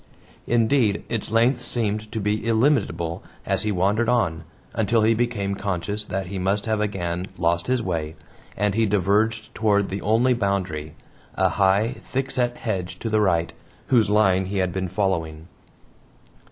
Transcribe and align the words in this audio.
Indeed, 0.47 1.03
its 1.09 1.29
length 1.29 1.61
seemed 1.61 2.11
to 2.11 2.19
be 2.19 2.43
illimitable 2.47 3.21
as 3.45 3.61
he 3.61 3.71
wandered 3.71 4.09
on, 4.09 4.45
until 4.73 5.03
he 5.03 5.13
became 5.13 5.53
conscious 5.53 6.03
that 6.05 6.25
he 6.25 6.39
must 6.39 6.65
have 6.65 6.81
again 6.81 7.27
lost 7.37 7.67
his 7.67 7.83
way, 7.83 8.15
and 8.57 8.73
he 8.73 8.87
diverged 8.87 9.53
toward 9.53 9.89
the 9.89 10.01
only 10.01 10.33
boundary, 10.33 10.95
a 11.35 11.49
high, 11.49 11.93
thickset 12.03 12.57
hedge 12.57 12.97
to 12.97 13.11
the 13.11 13.21
right, 13.21 13.53
whose 13.89 14.09
line 14.09 14.45
he 14.45 14.57
had 14.57 14.73
been 14.73 14.87
following. 14.87 15.47